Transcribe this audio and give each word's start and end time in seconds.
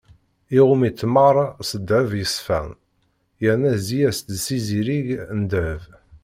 Iɣumm-itt 0.57 1.01
meṛṛa 1.13 1.45
s 1.69 1.71
ddheb 1.79 2.09
yeṣfan 2.19 2.69
yerna 3.43 3.69
yezzi-as-d 3.73 4.29
s 4.45 4.47
izirig 4.57 5.07
n 5.39 5.41
ddheb. 5.45 5.83